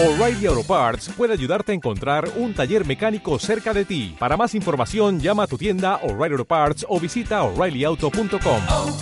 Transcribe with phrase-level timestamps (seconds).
[0.00, 4.14] O'Reilly Auto Parts puede ayudarte a encontrar un taller mecánico cerca de ti.
[4.16, 8.62] Para más información, llama a tu tienda O'Reilly Auto Parts o visita oreillyauto.com.
[8.70, 8.98] oh,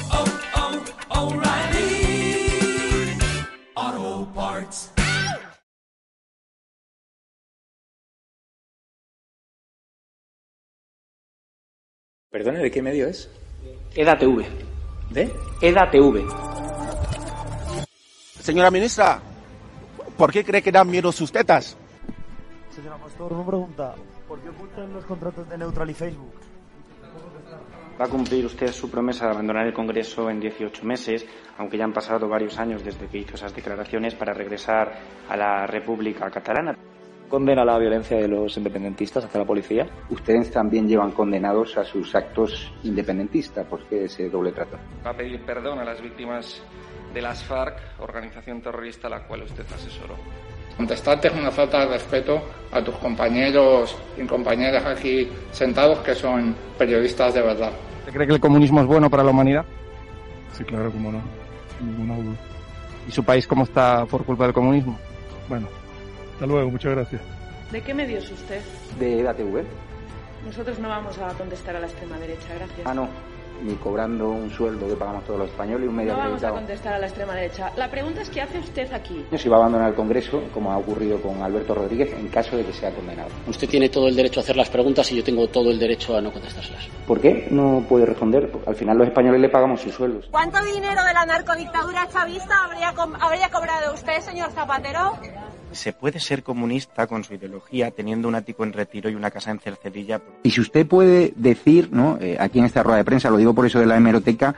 [3.77, 4.91] oh, Parts.
[12.31, 13.29] Perdone, ¿de qué medio es?
[13.95, 14.47] EDATV.
[15.11, 15.31] ¿De?
[15.61, 16.27] EDATV.
[18.41, 19.21] Señora ministra,
[20.17, 21.77] ¿por qué cree que dan miedo sus tetas?
[22.71, 23.95] Señora Pastor, una pregunta.
[24.29, 26.35] ¿Por qué ocultan los contratos de Neutral y Facebook?
[27.99, 31.27] Va a cumplir usted su promesa de abandonar el Congreso en 18 meses,
[31.57, 34.93] aunque ya han pasado varios años desde que hizo esas declaraciones para regresar
[35.29, 36.77] a la República Catalana.
[37.31, 39.87] condena la violencia de los independentistas hacia la policía.
[40.11, 43.67] Ustedes también llevan condenados a sus actos independentistas.
[43.67, 44.77] ¿Por qué ese doble trato?
[45.05, 46.63] Va a pedir perdón a las víctimas
[47.17, 50.17] de las FARC, organización terrorista a la cual usted asesoró.
[50.77, 56.55] Contestarte es una falta de respeto a tus compañeros y compañeras aquí sentados que son
[56.77, 57.73] periodistas de verdad.
[58.01, 59.65] ¿Usted cree que el comunismo es bueno para la humanidad?
[60.53, 61.23] Sí, claro, cómo no.
[61.81, 62.37] Ninguna duda.
[63.09, 64.99] ¿Y su país cómo está por culpa del comunismo?
[65.49, 65.69] Bueno,
[66.35, 67.23] hasta luego, muchas gracias.
[67.73, 68.61] ¿De qué medio es usted?
[69.01, 69.65] ¿De EDATV?
[70.45, 72.87] Nosotros no vamos a contestar a la extrema derecha, gracias.
[72.87, 73.09] Ah, no.
[73.63, 76.35] Ni cobrando un sueldo que pagamos todos los españoles y un medio No vamos a
[76.49, 76.55] acreditado.
[76.57, 77.73] contestar a la extrema derecha.
[77.77, 79.25] La pregunta es ¿qué hace usted aquí?
[79.37, 82.65] Si va a abandonar el Congreso, como ha ocurrido con Alberto Rodríguez, en caso de
[82.65, 83.29] que sea condenado.
[83.47, 86.17] Usted tiene todo el derecho a hacer las preguntas y yo tengo todo el derecho
[86.17, 86.87] a no contestárselas.
[87.07, 88.51] ¿Por qué no puede responder?
[88.51, 90.27] Porque al final los españoles le pagamos sus sueldos.
[90.31, 95.13] ¿Cuánto dinero de la narcodictadura chavista habría, com- habría cobrado usted, señor Zapatero?
[95.73, 99.51] ¿Se puede ser comunista con su ideología teniendo un ático en retiro y una casa
[99.51, 100.21] en Cercedilla?
[100.43, 102.19] Y si usted puede decir, ¿no?
[102.21, 104.55] Eh, aquí en esta rueda de prensa, lo digo por eso de la hemeroteca,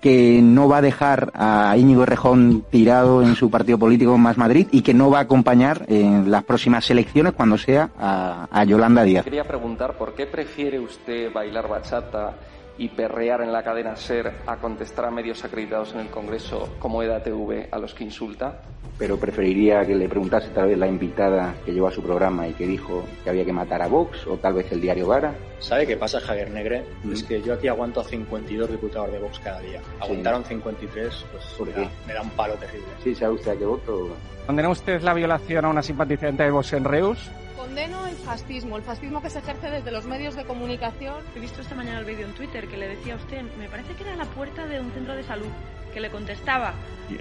[0.00, 4.38] que no va a dejar a Íñigo Errejón tirado en su partido político en Más
[4.38, 8.64] Madrid y que no va a acompañar en las próximas elecciones cuando sea a, a
[8.64, 9.24] Yolanda Díaz.
[9.24, 12.34] Quería preguntar por qué prefiere usted bailar bachata
[12.80, 17.02] y perrear en la cadena SER a contestar a medios acreditados en el Congreso como
[17.02, 18.62] EDATV a los que insulta.
[18.98, 22.52] Pero preferiría que le preguntase tal vez la invitada que llevó a su programa y
[22.54, 25.34] que dijo que había que matar a Vox o tal vez el diario Vara.
[25.58, 26.82] ¿Sabe qué pasa, Javier Negre?
[27.04, 27.12] Mm.
[27.12, 29.82] Es que yo aquí aguanto a 52 diputados de Vox cada día.
[30.00, 31.80] Aguantaron 53, pues ¿Por me, qué?
[31.82, 32.88] da, me da un palo terrible.
[33.04, 34.08] Sí, ¿sabe usted a qué voto?
[34.46, 37.30] ¿Condena usted la violación a una simpatizante de Vox en Reus?
[37.60, 41.16] Condeno el fascismo, el fascismo que se ejerce desde los medios de comunicación.
[41.36, 43.92] He visto esta mañana el vídeo en Twitter que le decía a usted, me parece
[43.94, 45.46] que era a la puerta de un centro de salud,
[45.92, 46.72] que le contestaba.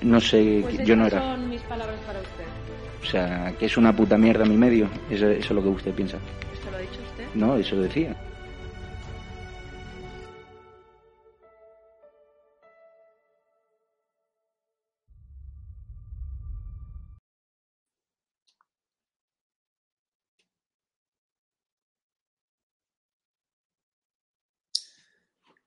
[0.01, 1.19] No sé, Pues yo no era.
[1.19, 2.45] son mis palabras para usted.
[3.03, 4.89] O sea, que es una puta mierda mi medio.
[5.09, 6.15] Eso, eso es lo que usted piensa.
[6.53, 7.25] ¿Esto lo ha dicho usted?
[7.33, 8.15] No, eso decía.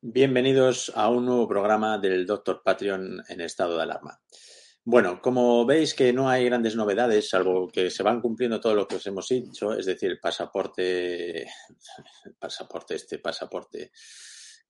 [0.05, 4.21] Bienvenidos a un nuevo programa del Doctor Patreon en estado de alarma.
[4.83, 8.89] Bueno, como veis que no hay grandes novedades, salvo que se van cumpliendo todo lo
[8.89, 13.93] que os hemos dicho, es decir, el pasaporte, el pasaporte, este pasaporte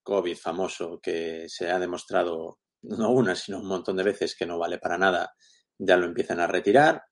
[0.02, 4.58] COVID famoso que se ha demostrado no una, sino un montón de veces que no
[4.58, 5.34] vale para nada,
[5.78, 7.04] ya lo empiezan a retirar,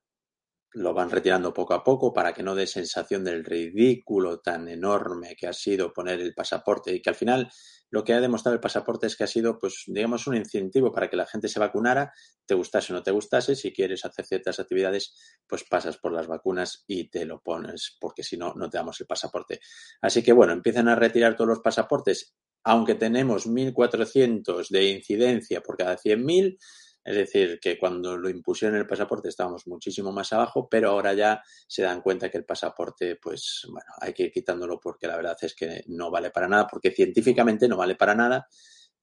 [0.73, 5.35] lo van retirando poco a poco para que no dé sensación del ridículo tan enorme
[5.35, 7.49] que ha sido poner el pasaporte y que al final
[7.89, 11.09] lo que ha demostrado el pasaporte es que ha sido, pues, digamos, un incentivo para
[11.09, 12.13] que la gente se vacunara,
[12.45, 15.13] te gustase o no te gustase, si quieres hacer ciertas actividades,
[15.45, 19.01] pues pasas por las vacunas y te lo pones, porque si no, no te damos
[19.01, 19.59] el pasaporte.
[20.01, 22.33] Así que, bueno, empiezan a retirar todos los pasaportes,
[22.63, 26.57] aunque tenemos 1.400 de incidencia por cada 100.000,
[27.03, 31.41] es decir, que cuando lo impusieron el pasaporte estábamos muchísimo más abajo, pero ahora ya
[31.67, 35.37] se dan cuenta que el pasaporte, pues bueno, hay que ir quitándolo porque la verdad
[35.41, 38.47] es que no vale para nada, porque científicamente no vale para nada.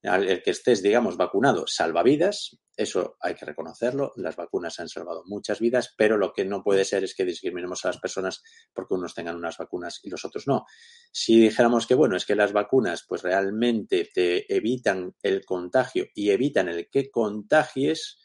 [0.01, 4.13] El que estés, digamos, vacunado salva vidas, eso hay que reconocerlo.
[4.15, 7.85] Las vacunas han salvado muchas vidas, pero lo que no puede ser es que discriminemos
[7.85, 10.65] a las personas porque unos tengan unas vacunas y los otros no.
[11.11, 16.31] Si dijéramos que, bueno, es que las vacunas, pues realmente te evitan el contagio y
[16.31, 18.19] evitan el que contagies,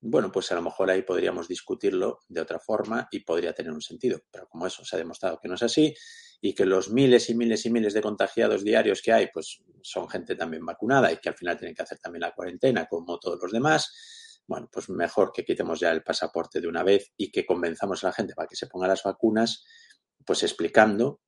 [0.00, 3.80] bueno, pues a lo mejor ahí podríamos discutirlo de otra forma y podría tener un
[3.80, 4.20] sentido.
[4.30, 5.94] Pero como eso se ha demostrado que no es así
[6.40, 10.08] y que los miles y miles y miles de contagiados diarios que hay, pues son
[10.08, 13.38] gente también vacunada y que al final tienen que hacer también la cuarentena como todos
[13.42, 17.44] los demás, bueno, pues mejor que quitemos ya el pasaporte de una vez y que
[17.44, 19.64] convenzamos a la gente para que se ponga las vacunas,
[20.24, 21.20] pues explicando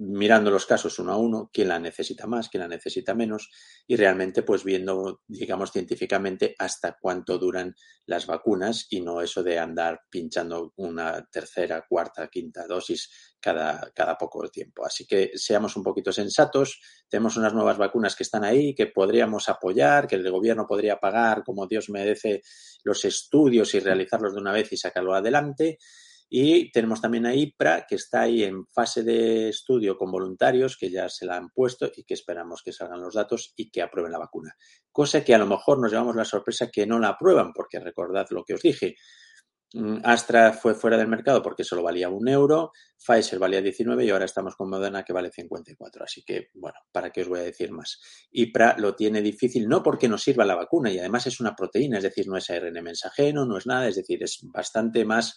[0.00, 3.50] mirando los casos uno a uno, quién la necesita más, quién la necesita menos,
[3.86, 7.74] y realmente pues viendo, digamos, científicamente hasta cuánto duran
[8.06, 14.16] las vacunas y no eso de andar pinchando una tercera, cuarta, quinta dosis cada, cada
[14.16, 14.86] poco tiempo.
[14.86, 19.50] Así que seamos un poquito sensatos, tenemos unas nuevas vacunas que están ahí, que podríamos
[19.50, 22.42] apoyar, que el gobierno podría pagar como Dios merece
[22.84, 25.78] los estudios y realizarlos de una vez y sacarlo adelante.
[26.32, 30.88] Y tenemos también a IPRA, que está ahí en fase de estudio con voluntarios, que
[30.88, 34.12] ya se la han puesto y que esperamos que salgan los datos y que aprueben
[34.12, 34.54] la vacuna.
[34.92, 38.28] Cosa que a lo mejor nos llevamos la sorpresa que no la aprueban, porque recordad
[38.30, 38.94] lo que os dije.
[39.72, 44.10] Mm, Astra fue fuera del mercado porque solo valía un euro, Pfizer valía 19 y
[44.10, 46.04] ahora estamos con Moderna que vale 54.
[46.04, 48.00] Así que, bueno, ¿para qué os voy a decir más?
[48.30, 51.98] IPRA lo tiene difícil, no porque no sirva la vacuna y además es una proteína,
[51.98, 55.36] es decir, no es ARN mensajero, no es nada, es decir, es bastante más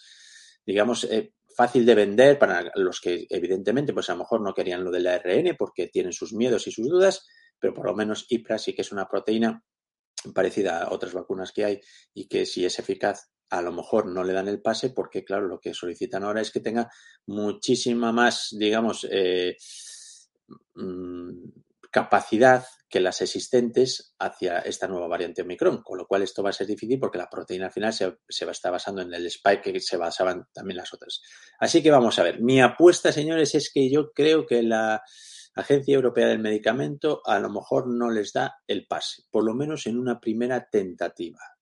[0.66, 4.84] digamos, eh, fácil de vender para los que evidentemente pues a lo mejor no querían
[4.84, 7.26] lo del ARN porque tienen sus miedos y sus dudas,
[7.58, 9.62] pero por lo menos IPRA sí que es una proteína
[10.34, 11.80] parecida a otras vacunas que hay
[12.12, 15.46] y que si es eficaz a lo mejor no le dan el pase porque claro
[15.46, 16.90] lo que solicitan ahora es que tenga
[17.26, 19.56] muchísima más digamos eh,
[20.74, 21.48] mm,
[21.94, 26.52] capacidad que las existentes hacia esta nueva variante Omicron, con lo cual esto va a
[26.52, 29.24] ser difícil porque la proteína al final se, se va a estar basando en el
[29.26, 31.22] spike que se basaban también las otras.
[31.60, 35.04] Así que vamos a ver, mi apuesta, señores, es que yo creo que la
[35.54, 39.86] Agencia Europea del Medicamento a lo mejor no les da el pase, por lo menos
[39.86, 41.53] en una primera tentativa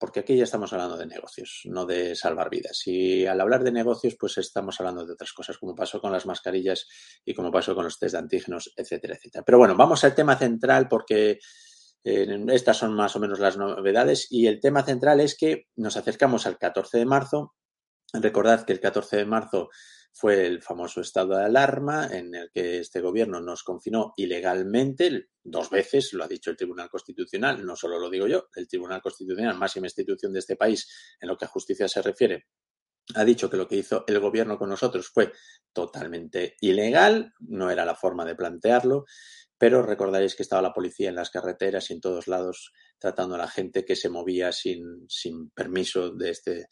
[0.00, 2.82] porque aquí ya estamos hablando de negocios, no de salvar vidas.
[2.86, 6.24] Y al hablar de negocios, pues estamos hablando de otras cosas, como pasó con las
[6.24, 6.88] mascarillas
[7.22, 9.44] y como pasó con los test de antígenos, etcétera, etcétera.
[9.44, 11.38] Pero bueno, vamos al tema central porque
[12.02, 15.98] eh, estas son más o menos las novedades y el tema central es que nos
[15.98, 17.54] acercamos al 14 de marzo.
[18.14, 19.68] Recordad que el 14 de marzo
[20.12, 25.70] fue el famoso estado de alarma en el que este gobierno nos confinó ilegalmente dos
[25.70, 29.56] veces, lo ha dicho el Tribunal Constitucional, no solo lo digo yo, el Tribunal Constitucional,
[29.56, 32.46] máxima institución de este país en lo que a justicia se refiere,
[33.14, 35.32] ha dicho que lo que hizo el gobierno con nosotros fue
[35.72, 39.04] totalmente ilegal, no era la forma de plantearlo,
[39.58, 43.38] pero recordaréis que estaba la policía en las carreteras y en todos lados tratando a
[43.38, 46.66] la gente que se movía sin, sin permiso de este,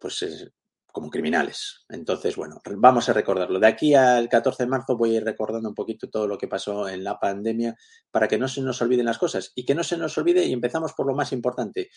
[0.00, 0.52] pues
[0.92, 1.84] como criminales.
[1.88, 3.58] Entonces, bueno, vamos a recordarlo.
[3.58, 6.48] De aquí al 14 de marzo voy a ir recordando un poquito todo lo que
[6.48, 7.74] pasó en la pandemia
[8.10, 10.52] para que no se nos olviden las cosas y que no se nos olvide y
[10.52, 11.88] empezamos por lo más importante.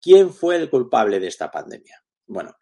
[0.00, 2.00] ¿Quién fue el culpable de esta pandemia?
[2.26, 2.54] Bueno,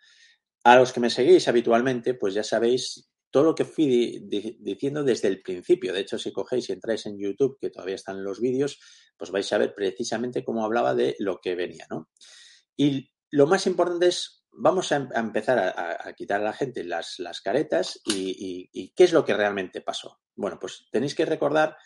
[0.65, 4.27] a los que me seguís habitualmente, pues ya sabéis todo lo que fui
[4.61, 5.93] diciendo desde el principio.
[5.93, 8.81] De hecho, si cogéis y entráis en YouTube, que todavía están los vídeos,
[9.19, 12.09] pues vais a ver precisamente cómo hablaba de lo que venía, ¿no?
[12.77, 18.01] Y lo más importante es vamos a, empezar a, quitar a la gente las, caretas
[18.05, 20.21] y, qué es lo que realmente pasó.
[20.35, 21.77] Bueno, pues tenéis que recordar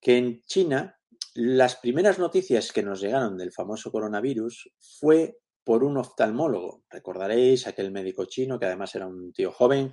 [0.00, 0.98] que en China
[1.34, 6.84] las primeras noticias que nos llegaron del famoso coronavirus fue por un oftalmólogo.
[6.90, 9.92] Recordaréis aquel médico chino que además era un tío joven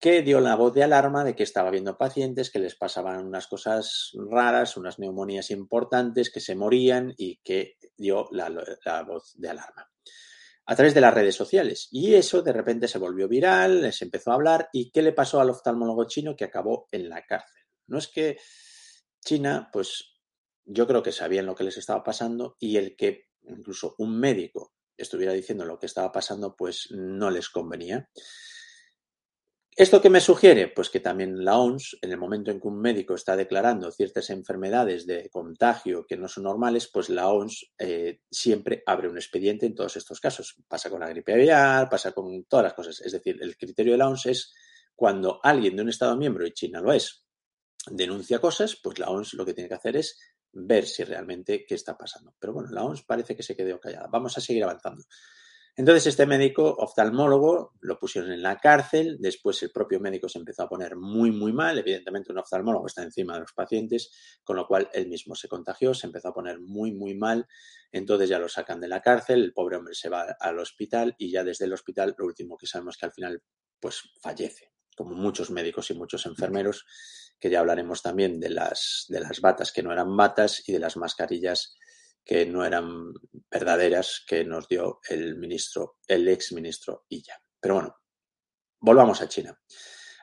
[0.00, 3.46] que dio la voz de alarma de que estaba viendo pacientes que les pasaban unas
[3.46, 9.88] cosas raras, unas neumonías importantes, que se morían y que dio la voz de alarma
[10.66, 11.88] a través de las redes sociales.
[11.90, 14.68] Y eso de repente se volvió viral, se empezó a hablar.
[14.72, 17.62] ¿Y qué le pasó al oftalmólogo chino que acabó en la cárcel?
[17.86, 18.38] No es que
[19.24, 20.14] China, pues
[20.64, 24.72] yo creo que sabían lo que les estaba pasando y el que incluso un médico
[24.96, 28.08] estuviera diciendo lo que estaba pasando, pues no les convenía.
[29.76, 30.68] ¿Esto qué me sugiere?
[30.68, 34.30] Pues que también la OMS, en el momento en que un médico está declarando ciertas
[34.30, 39.66] enfermedades de contagio que no son normales, pues la OMS eh, siempre abre un expediente
[39.66, 40.54] en todos estos casos.
[40.68, 43.00] Pasa con la gripe aviar, pasa con todas las cosas.
[43.00, 44.54] Es decir, el criterio de la OMS es
[44.94, 47.24] cuando alguien de un Estado miembro, y China lo es,
[47.90, 50.20] denuncia cosas, pues la OMS lo que tiene que hacer es
[50.52, 52.32] ver si realmente qué está pasando.
[52.38, 54.06] Pero bueno, la OMS parece que se quedó callada.
[54.06, 55.02] Vamos a seguir avanzando.
[55.76, 60.62] Entonces este médico oftalmólogo lo pusieron en la cárcel, después el propio médico se empezó
[60.62, 64.12] a poner muy, muy mal, evidentemente un oftalmólogo está encima de los pacientes,
[64.44, 67.48] con lo cual él mismo se contagió, se empezó a poner muy, muy mal,
[67.90, 71.32] entonces ya lo sacan de la cárcel, el pobre hombre se va al hospital y
[71.32, 73.42] ya desde el hospital lo último que sabemos que al final
[73.80, 76.86] pues fallece, como muchos médicos y muchos enfermeros,
[77.40, 80.78] que ya hablaremos también de las, de las batas que no eran batas y de
[80.78, 81.74] las mascarillas
[82.24, 83.12] que no eran
[83.50, 87.38] verdaderas que nos dio el ministro, el ex ministro Illa.
[87.60, 87.96] Pero bueno,
[88.80, 89.58] volvamos a China.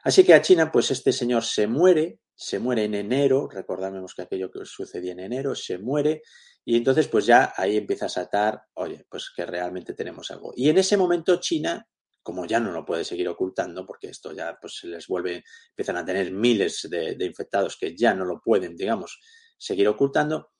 [0.03, 4.24] Así que a China, pues este señor se muere, se muere en enero, recordamos que
[4.24, 6.24] aquello que sucedía en enero, se muere,
[6.65, 10.53] y entonces pues ya ahí empieza a saltar, oye, pues que realmente tenemos algo.
[10.55, 11.88] Y en ese momento China
[12.24, 15.98] como ya no lo puede seguir ocultando, porque esto ya pues se les vuelve, empiezan
[15.98, 19.20] a tener miles de infectados que ya no lo pueden, digamos,
[19.58, 20.51] seguir ocultando.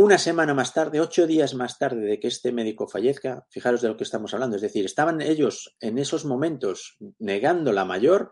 [0.00, 3.88] Una semana más tarde, ocho días más tarde de que este médico fallezca, fijaros de
[3.88, 8.30] lo que estamos hablando, es decir, estaban ellos en esos momentos negando la mayor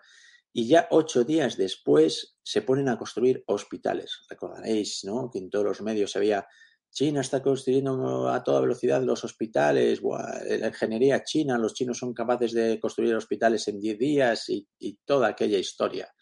[0.53, 4.21] y ya ocho días después se ponen a construir hospitales.
[4.31, 5.29] Recordaréis, ¿no?
[5.29, 6.47] Que en todos los medios veía
[6.89, 12.53] China está construyendo a toda velocidad los hospitales, la ingeniería china, los chinos son capaces
[12.53, 16.15] de construir hospitales en 10 días y toda aquella historia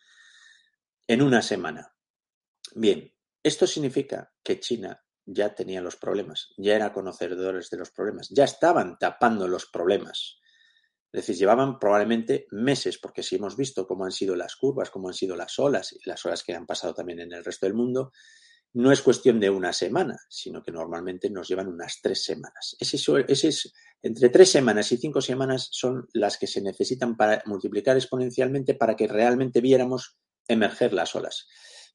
[1.07, 1.95] en una semana.
[2.75, 8.29] Bien, esto significa que China ya tenía los problemas, ya era conocedores de los problemas,
[8.31, 10.39] ya estaban tapando los problemas.
[11.13, 15.09] Es decir, llevaban probablemente meses, porque si hemos visto cómo han sido las curvas, cómo
[15.09, 17.75] han sido las olas y las olas que han pasado también en el resto del
[17.75, 18.11] mundo,
[18.75, 22.77] no es cuestión de una semana, sino que normalmente nos llevan unas tres semanas.
[22.81, 22.97] Ese,
[23.29, 27.97] ese es, entre tres semanas y cinco semanas son las que se necesitan para multiplicar
[27.97, 30.17] exponencialmente para que realmente viéramos
[30.49, 31.47] emerger las olas.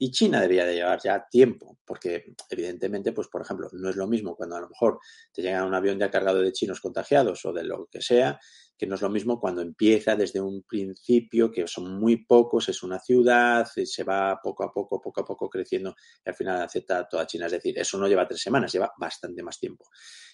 [0.01, 4.08] Y China debía de llevar ya tiempo, porque evidentemente, pues por ejemplo, no es lo
[4.08, 5.00] mismo cuando a lo mejor
[5.34, 8.39] te llega un avión ya cargado de chinos contagiados o de lo que sea,
[8.77, 12.82] que no es lo mismo cuando empieza desde un principio, que son muy pocos, es
[12.82, 15.94] una ciudad, se va poco a poco, poco a poco creciendo
[16.25, 17.48] y al final acepta toda China.
[17.48, 19.84] Es decir, eso no lleva tres semanas, lleva bastante más tiempo.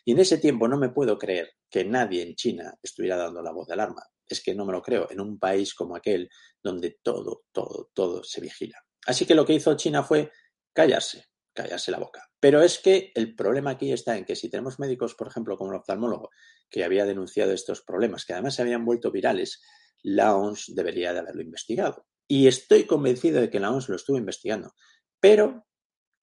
[0.06, 3.52] Y en ese tiempo no me puedo creer que nadie en China estuviera dando la
[3.52, 4.04] voz de alarma.
[4.28, 6.30] Es que no me lo creo, en un país como aquel
[6.62, 8.85] donde todo, todo, todo se vigila.
[9.06, 10.32] Así que lo que hizo China fue
[10.74, 12.30] callarse, callarse la boca.
[12.40, 15.72] Pero es que el problema aquí está en que si tenemos médicos, por ejemplo, como
[15.72, 16.30] el oftalmólogo,
[16.70, 19.62] que había denunciado estos problemas, que además se habían vuelto virales,
[20.04, 22.06] la OMS debería de haberlo investigado.
[22.28, 24.74] Y estoy convencido de que la OMS lo estuvo investigando.
[25.20, 25.66] Pero,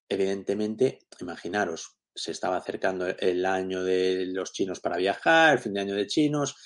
[0.09, 5.81] evidentemente, imaginaros, se estaba acercando el año de los chinos para viajar, el fin de
[5.81, 6.57] año de chinos,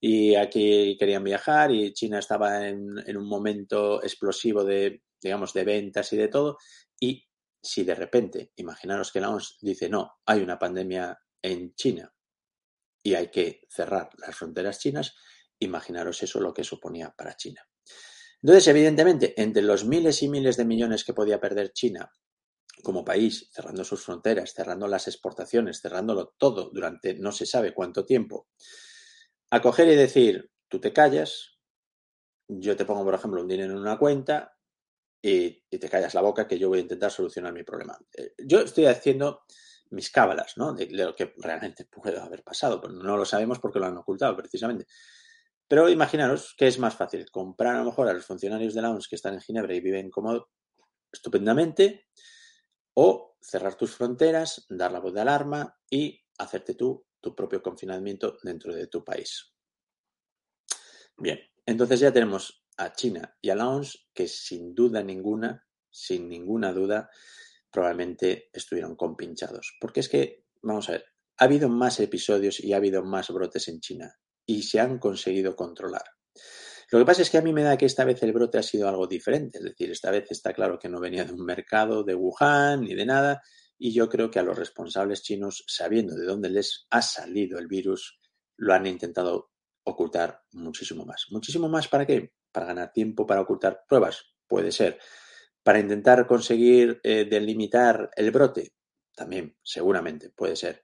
[0.00, 5.64] y aquí querían viajar y China estaba en, en un momento explosivo de digamos, de
[5.64, 6.58] ventas y de todo.
[7.00, 7.26] Y
[7.60, 12.14] si de repente, imaginaros que la OMS dice, no, hay una pandemia en China
[13.02, 15.16] y hay que cerrar las fronteras chinas,
[15.58, 17.66] imaginaros eso lo que suponía para China.
[18.42, 22.10] Entonces, evidentemente, entre los miles y miles de millones que podía perder China
[22.82, 28.04] como país, cerrando sus fronteras, cerrando las exportaciones, cerrándolo todo durante no se sabe cuánto
[28.04, 28.48] tiempo,
[29.50, 31.58] acoger y decir, tú te callas,
[32.48, 34.58] yo te pongo, por ejemplo, un dinero en una cuenta,
[35.26, 37.98] y, te callas la boca que yo voy a intentar solucionar mi problema.
[38.12, 39.44] Eh, yo estoy haciendo
[39.90, 40.74] mis cábalas, ¿no?
[40.74, 44.36] De, lo que realmente puede haber pasado, pero no lo sabemos porque lo han ocultado
[44.36, 44.86] precisamente.
[45.66, 48.90] Pero imaginaros que es más fácil comprar a lo mejor a los funcionarios de la
[48.90, 50.46] ONS que están en Ginebra y viven como
[51.10, 52.06] estupendamente,
[52.92, 58.36] o cerrar tus fronteras, dar la voz de alarma y hacerte tú tu propio confinamiento
[58.42, 59.54] dentro de tu país.
[61.16, 66.28] Bien, entonces ya tenemos a China y a la OMS que sin duda ninguna, sin
[66.28, 67.10] ninguna duda,
[67.70, 69.76] probablemente estuvieron compinchados.
[69.80, 71.04] Porque es que, vamos a ver,
[71.38, 74.14] ha habido más episodios y ha habido más brotes en China
[74.46, 76.04] y se han conseguido controlar.
[76.90, 78.62] Lo que pasa es que a mí me da que esta vez el brote ha
[78.62, 82.04] sido algo diferente, es decir, esta vez está claro que no venía de un mercado
[82.04, 83.42] de Wuhan ni de nada,
[83.78, 87.66] y yo creo que a los responsables chinos, sabiendo de dónde les ha salido el
[87.66, 88.20] virus,
[88.56, 89.50] lo han intentado
[89.84, 91.26] ocultar muchísimo más.
[91.30, 92.32] ¿Muchísimo más para qué?
[92.54, 94.98] Para ganar tiempo, para ocultar pruebas, puede ser.
[95.62, 98.72] Para intentar conseguir eh, delimitar el brote,
[99.14, 100.82] también, seguramente, puede ser.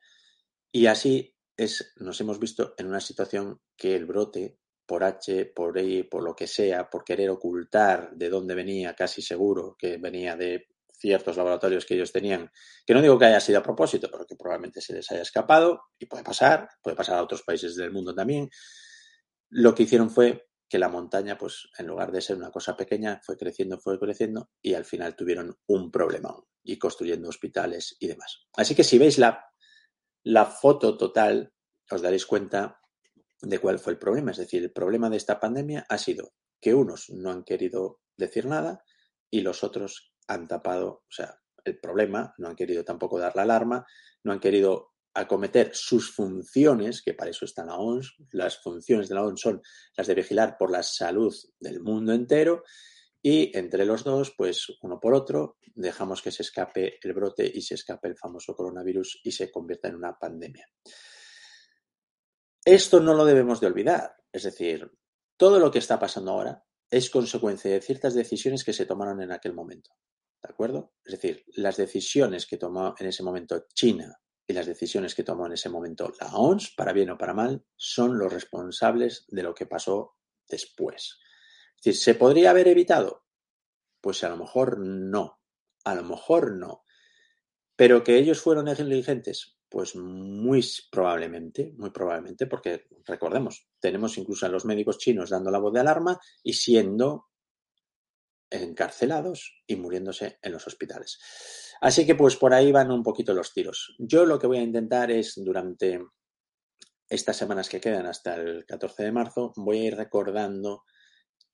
[0.73, 5.79] Y así es, nos hemos visto en una situación que el brote, por H, por
[5.79, 10.37] E, por lo que sea, por querer ocultar de dónde venía, casi seguro que venía
[10.37, 12.51] de ciertos laboratorios que ellos tenían,
[12.85, 15.83] que no digo que haya sido a propósito, pero que probablemente se les haya escapado,
[15.99, 18.51] y puede pasar, puede pasar a otros países del mundo también,
[19.51, 23.21] lo que hicieron fue que la montaña, pues en lugar de ser una cosa pequeña,
[23.25, 28.47] fue creciendo, fue creciendo y al final tuvieron un problema y construyendo hospitales y demás.
[28.57, 29.45] Así que si veis la,
[30.23, 31.53] la foto total,
[31.91, 32.81] os daréis cuenta
[33.43, 34.31] de cuál fue el problema.
[34.31, 38.47] Es decir, el problema de esta pandemia ha sido que unos no han querido decir
[38.47, 38.85] nada
[39.29, 43.43] y los otros han tapado, o sea, el problema, no han querido tampoco dar la
[43.43, 43.85] alarma,
[44.23, 49.15] no han querido acometer sus funciones, que para eso está la ONS, las funciones de
[49.15, 49.63] la ONS son
[49.97, 52.63] las de vigilar por la salud del mundo entero,
[53.23, 57.61] y entre los dos, pues uno por otro, dejamos que se escape el brote y
[57.61, 60.67] se escape el famoso coronavirus y se convierta en una pandemia.
[62.65, 64.91] Esto no lo debemos de olvidar, es decir,
[65.37, 69.33] todo lo que está pasando ahora es consecuencia de ciertas decisiones que se tomaron en
[69.33, 69.91] aquel momento.
[70.43, 70.95] ¿De acuerdo?
[71.05, 74.19] Es decir, las decisiones que tomó en ese momento China
[74.51, 77.65] y las decisiones que tomó en ese momento la ONS, para bien o para mal,
[77.77, 80.17] son los responsables de lo que pasó
[80.49, 81.19] después.
[81.77, 83.25] Es decir, ¿se podría haber evitado?
[84.01, 85.41] Pues a lo mejor no,
[85.85, 86.85] a lo mejor no.
[87.77, 94.51] Pero que ellos fueron negligentes, pues muy probablemente, muy probablemente, porque recordemos, tenemos incluso a
[94.51, 97.29] los médicos chinos dando la voz de alarma y siendo
[98.51, 101.21] encarcelados y muriéndose en los hospitales.
[101.81, 103.95] Así que pues por ahí van un poquito los tiros.
[103.99, 106.01] Yo lo que voy a intentar es durante
[107.09, 110.85] estas semanas que quedan hasta el 14 de marzo, voy a ir recordando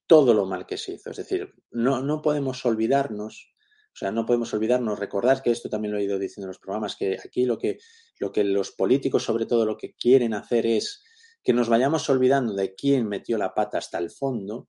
[0.06, 1.10] todo lo mal que se hizo.
[1.10, 3.54] Es decir, no, no podemos olvidarnos,
[3.94, 6.58] o sea, no podemos olvidarnos, recordar que esto también lo he ido diciendo en los
[6.58, 7.78] programas, que aquí lo que,
[8.18, 11.02] lo que los políticos sobre todo lo que quieren hacer es
[11.42, 14.68] que nos vayamos olvidando de quién metió la pata hasta el fondo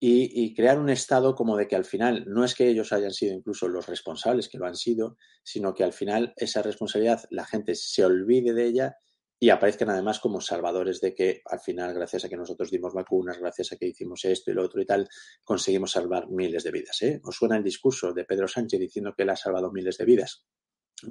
[0.00, 3.34] y, crear un estado como de que al final no es que ellos hayan sido
[3.34, 7.74] incluso los responsables, que lo han sido, sino que al final esa responsabilidad la gente
[7.74, 8.96] se olvide de ella
[9.40, 13.38] y aparezcan además como salvadores de que al final, gracias a que nosotros dimos vacunas,
[13.38, 15.08] gracias a que hicimos esto y lo otro y tal,
[15.42, 17.02] conseguimos salvar miles de vidas.
[17.02, 17.20] ¿eh?
[17.24, 20.44] ¿Os suena el discurso de Pedro Sánchez diciendo que él ha salvado miles de vidas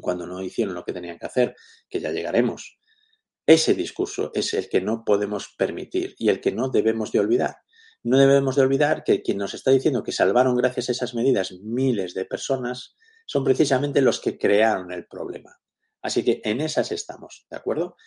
[0.01, 1.55] cuando no hicieron lo que tenían que hacer,
[1.89, 2.79] que ya llegaremos?
[3.45, 7.55] Ese discurso es el que no podemos permitir y el que no debemos de olvidar
[8.07, 11.51] no debemos de olvidar que quien nos está diciendo que salvaron gracias a esas medidas
[11.61, 12.95] miles de personas
[13.25, 15.59] son precisamente los que crearon el problema.
[16.01, 17.97] Así que en esas estamos, ¿de acuerdo?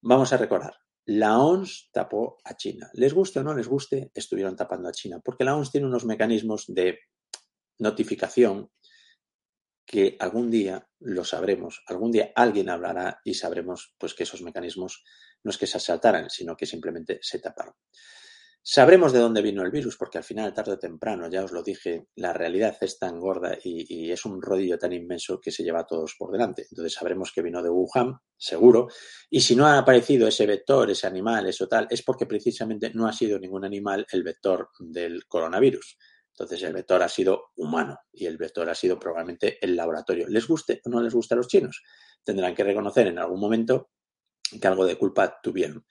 [0.00, 2.90] Vamos a recordar, la ONS tapó a China.
[2.94, 6.04] Les guste o no les guste, estuvieron tapando a China, porque la ONS tiene unos
[6.04, 6.98] mecanismos de
[7.78, 8.72] notificación
[9.86, 15.04] que algún día lo sabremos, algún día alguien hablará y sabremos pues que esos mecanismos
[15.44, 17.74] no es que se asaltaran, sino que simplemente se taparon.
[18.62, 21.62] Sabremos de dónde vino el virus, porque al final, tarde o temprano, ya os lo
[21.62, 25.80] dije, la realidad es tan gorda y, es un rodillo tan inmenso que se lleva
[25.80, 26.66] a todos por delante.
[26.70, 28.88] Entonces sabremos que vino de Wuhan, seguro.
[29.30, 33.06] Y si no ha aparecido ese vector, ese animal, eso tal, es porque precisamente no
[33.06, 35.96] ha sido ningún animal el vector del coronavirus.
[36.38, 40.28] Entonces el vector ha sido humano y el vector ha sido probablemente el laboratorio.
[40.28, 41.82] ¿Les guste o no les gusta a los chinos?
[42.22, 43.90] Tendrán que reconocer en algún momento
[44.60, 45.84] que algo de culpa tuvieron.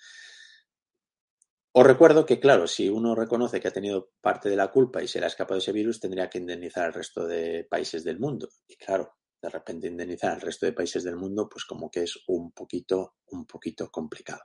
[1.80, 5.08] Os recuerdo que, claro, si uno reconoce que ha tenido parte de la culpa y
[5.08, 8.50] se le ha escapado ese virus, tendría que indemnizar al resto de países del mundo.
[8.68, 12.18] Y claro, de repente indemnizar al resto de países del mundo, pues como que es
[12.30, 14.42] un poquito, un poquito complicado.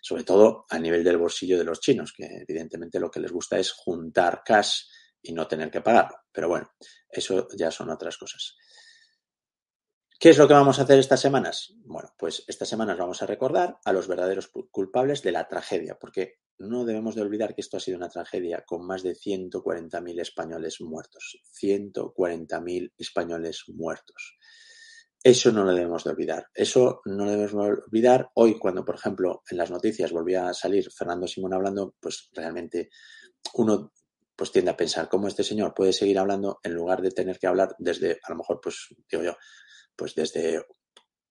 [0.00, 3.58] Sobre todo a nivel del bolsillo de los chinos, que evidentemente lo que les gusta
[3.58, 4.82] es juntar cash
[5.22, 6.18] y no tener que pagarlo.
[6.30, 6.70] Pero bueno,
[7.08, 8.54] eso ya son otras cosas.
[10.20, 11.74] ¿Qué es lo que vamos a hacer estas semanas?
[11.84, 16.43] Bueno, pues estas semanas vamos a recordar a los verdaderos culpables de la tragedia, porque
[16.58, 20.80] no debemos de olvidar que esto ha sido una tragedia con más de 140.000 españoles
[20.80, 21.40] muertos.
[21.60, 24.36] 140.000 españoles muertos.
[25.22, 26.46] Eso no lo debemos de olvidar.
[26.52, 28.30] Eso no lo debemos de olvidar.
[28.34, 32.90] Hoy, cuando, por ejemplo, en las noticias volvía a salir Fernando Simón hablando, pues realmente
[33.54, 33.92] uno
[34.36, 37.46] pues tiende a pensar cómo este señor puede seguir hablando en lugar de tener que
[37.46, 39.36] hablar desde, a lo mejor, pues digo yo,
[39.96, 40.62] pues desde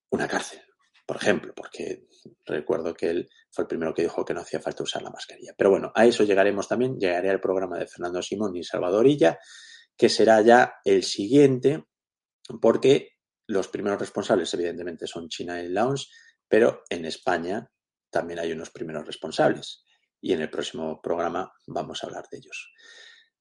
[0.10, 0.62] una cárcel,
[1.06, 2.06] por ejemplo, porque
[2.46, 5.54] recuerdo que él fue el primero que dijo que no hacía falta usar la mascarilla.
[5.58, 9.38] Pero bueno, a eso llegaremos también, llegaré al programa de Fernando Simón y Salvador Illa,
[9.98, 11.84] que será ya el siguiente,
[12.62, 13.10] porque
[13.48, 16.12] los primeros responsables evidentemente son China y Laos,
[16.48, 17.70] pero en España
[18.10, 19.84] también hay unos primeros responsables
[20.22, 22.72] y en el próximo programa vamos a hablar de ellos.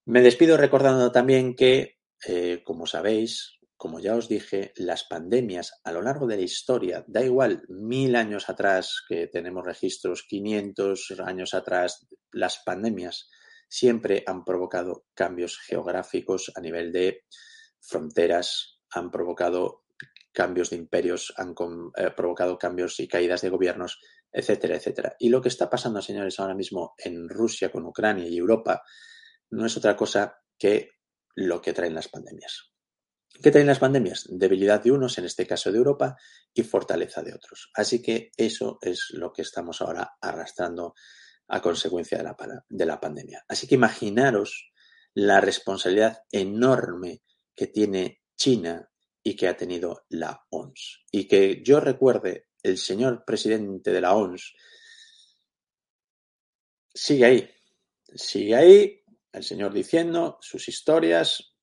[0.04, 5.90] Me despido recordando también que, eh, como sabéis, como ya os dije, las pandemias a
[5.90, 11.52] lo largo de la historia, da igual mil años atrás que tenemos registros, 500 años
[11.52, 13.28] atrás, las pandemias
[13.68, 17.24] siempre han provocado cambios geográficos a nivel de
[17.80, 19.82] fronteras, han provocado
[20.30, 21.52] cambios de imperios, han
[21.96, 23.98] eh, provocado cambios y caídas de gobiernos,
[24.30, 25.16] etcétera, etcétera.
[25.18, 28.84] Y lo que está pasando, señores, ahora mismo en Rusia con Ucrania y Europa
[29.50, 30.90] no es otra cosa que
[31.34, 32.71] lo que traen las pandemias.
[33.42, 34.26] ¿Qué traen las pandemias?
[34.30, 36.16] Debilidad de unos, en este caso de Europa,
[36.54, 37.70] y fortaleza de otros.
[37.74, 40.94] Así que eso es lo que estamos ahora arrastrando
[41.48, 42.36] a consecuencia de la,
[42.68, 43.44] de la pandemia.
[43.48, 44.72] Así que imaginaros
[45.14, 47.22] la responsabilidad enorme
[47.54, 48.88] que tiene China
[49.22, 51.04] y que ha tenido la OMS.
[51.10, 54.54] Y que yo recuerde, el señor presidente de la OMS
[56.94, 57.50] sigue ahí,
[58.14, 61.56] sigue ahí, el señor diciendo sus historias,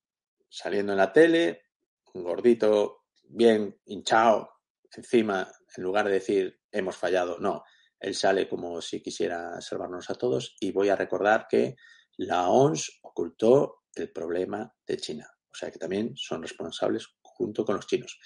[0.48, 1.69] saliendo en la tele,
[2.14, 4.50] gordito bien hinchado,
[4.96, 7.62] encima, en lugar de decir hemos fallado, no,
[7.98, 11.76] él sale como si quisiera salvarnos a todos y voy a recordar que
[12.16, 17.76] la ONS ocultó el problema de China, o sea que también son responsables junto con
[17.76, 18.18] los chinos.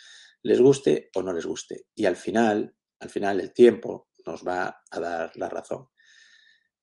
[0.42, 1.86] les guste o no les guste.
[1.94, 5.88] Y al final, al final el tiempo nos va a dar la razón.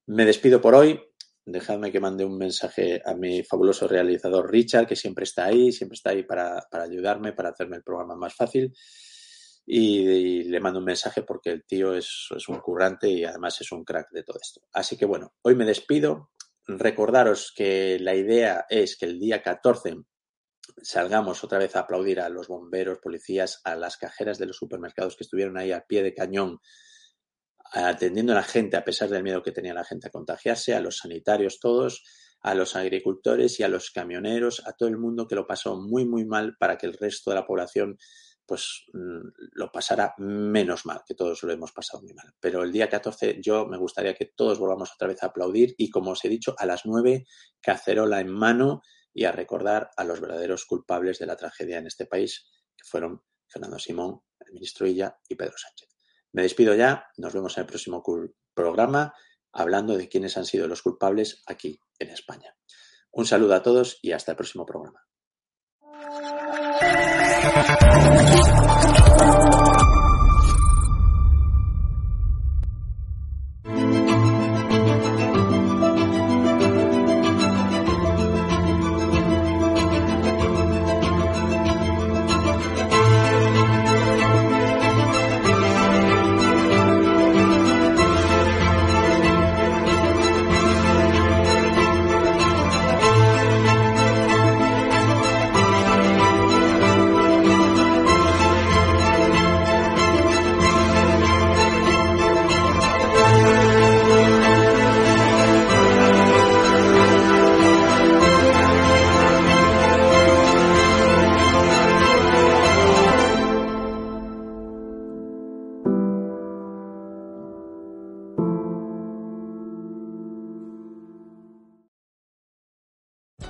[0.07, 0.99] Me despido por hoy.
[1.45, 5.95] Dejadme que mande un mensaje a mi fabuloso realizador Richard, que siempre está ahí, siempre
[5.95, 8.73] está ahí para, para ayudarme, para hacerme el programa más fácil.
[9.65, 13.71] Y, le mando un mensaje porque el tío es, es, un currante y además es
[13.71, 14.61] un crack de todo esto.
[14.73, 16.31] Así que bueno, hoy me despido.
[16.67, 19.95] Recordaros que la idea es que el día 14
[20.81, 25.15] salgamos otra vez a aplaudir a los bomberos, policías, a las cajeras de los supermercados
[25.15, 26.59] que estuvieron ahí al pie de cañón
[27.71, 30.81] atendiendo a la gente a pesar del miedo que tenía la gente a contagiarse, a
[30.81, 32.03] los sanitarios todos,
[32.41, 36.05] a los agricultores y a los camioneros, a todo el mundo que lo pasó muy,
[36.05, 37.97] muy mal para que el resto de la población
[38.45, 42.33] pues lo pasara menos mal, que todos lo hemos pasado muy mal.
[42.41, 45.89] Pero el día 14 yo me gustaría que todos volvamos otra vez a aplaudir y
[45.89, 47.25] como os he dicho, a las 9
[47.61, 48.81] cacerola en mano
[49.13, 53.23] y a recordar a los verdaderos culpables de la tragedia en este país, que fueron
[53.47, 55.90] Fernando Simón, el ministro Illa y Pedro Sánchez.
[56.33, 58.03] Me despido ya, nos vemos en el próximo
[58.53, 59.13] programa
[59.51, 62.55] hablando de quiénes han sido los culpables aquí en España.
[63.11, 65.05] Un saludo a todos y hasta el próximo programa.